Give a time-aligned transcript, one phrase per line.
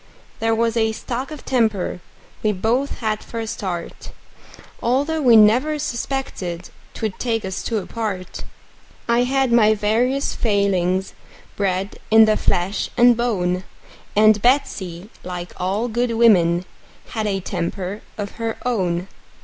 [0.39, 1.99] There was a stock of temper
[2.41, 4.11] we both had for a start,
[4.81, 8.43] Although we never suspected 'twould take us two apart;
[9.07, 11.13] I had my various failings,
[11.55, 13.63] bred in the flesh and bone;
[14.15, 16.65] And Betsey, like all good women,
[17.09, 19.07] had a temper of her own.